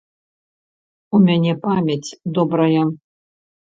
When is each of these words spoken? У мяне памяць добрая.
У 1.19 1.21
мяне 1.27 1.53
памяць 1.69 2.17
добрая. 2.41 2.83